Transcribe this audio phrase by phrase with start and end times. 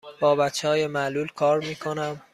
[0.19, 2.21] با بچه های معلول کار می کنم.